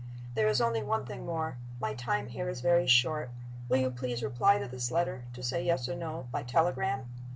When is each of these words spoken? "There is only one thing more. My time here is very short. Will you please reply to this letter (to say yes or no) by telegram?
"There 0.33 0.47
is 0.47 0.59
only 0.61 0.81
one 0.81 1.05
thing 1.05 1.27
more. 1.27 1.57
My 1.79 1.93
time 1.93 2.25
here 2.25 2.49
is 2.49 2.61
very 2.61 2.87
short. 2.87 3.29
Will 3.69 3.77
you 3.77 3.91
please 3.91 4.23
reply 4.23 4.57
to 4.57 4.67
this 4.67 4.89
letter 4.89 5.25
(to 5.33 5.43
say 5.43 5.63
yes 5.63 5.87
or 5.87 5.95
no) 5.95 6.25
by 6.31 6.41
telegram? 6.41 7.05